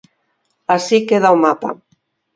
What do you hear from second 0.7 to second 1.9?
Así queda o mapa.